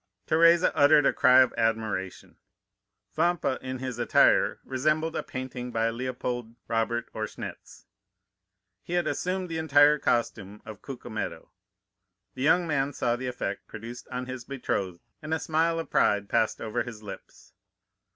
"Teresa 0.25 0.75
uttered 0.75 1.05
a 1.05 1.13
cry 1.13 1.41
of 1.41 1.53
admiration. 1.55 2.37
Vampa 3.13 3.59
in 3.61 3.77
this 3.77 3.99
attire 3.99 4.59
resembled 4.63 5.15
a 5.15 5.21
painting 5.21 5.69
by 5.71 5.91
Léopold 5.91 6.55
Robert 6.67 7.07
or 7.13 7.25
Schnetz. 7.27 7.85
He 8.81 8.93
had 8.93 9.05
assumed 9.05 9.47
the 9.47 9.59
entire 9.59 9.99
costume 9.99 10.59
of 10.65 10.81
Cucumetto. 10.81 11.49
The 12.33 12.41
young 12.41 12.65
man 12.65 12.93
saw 12.93 13.15
the 13.15 13.27
effect 13.27 13.67
produced 13.67 14.07
on 14.09 14.25
his 14.25 14.43
betrothed, 14.43 15.01
and 15.21 15.35
a 15.35 15.39
smile 15.39 15.77
of 15.77 15.91
pride 15.91 16.27
passed 16.29 16.59
over 16.59 16.81
his 16.81 17.03
lips. 17.03 17.53